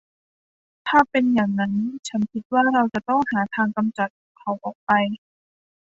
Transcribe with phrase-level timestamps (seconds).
[0.87, 1.73] ถ้าเป็นอย่างงั้น
[2.07, 4.91] ฉันคิดว่าเราจะต้องหาทางกำจัดเขาออกไป